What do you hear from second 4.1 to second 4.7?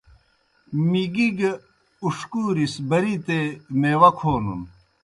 کھونَن۔